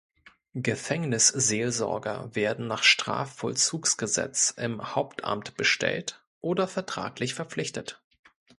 [0.55, 8.01] Gefängnisseelsorger werden nach Strafvollzugsgesetz im Hauptamt bestellt oder vertraglich verpflichtet.